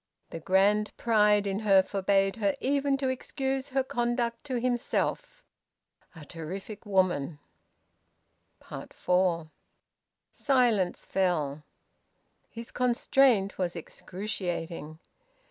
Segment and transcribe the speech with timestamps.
[0.31, 5.43] The grand pride in her forbade her even to excuse her conduct to himself.
[6.15, 7.37] A terrific woman!
[8.59, 9.51] FOUR.
[10.31, 11.61] Silence fell.
[12.49, 14.97] His constraint was excruciating.